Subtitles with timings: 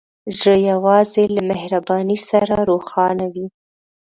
[0.37, 3.45] زړه یوازې له مهربانۍ سره روښانه وي.